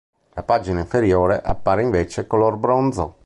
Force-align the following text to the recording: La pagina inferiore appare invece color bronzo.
La 0.33 0.41
pagina 0.41 0.79
inferiore 0.79 1.39
appare 1.39 1.83
invece 1.83 2.25
color 2.25 2.57
bronzo. 2.57 3.19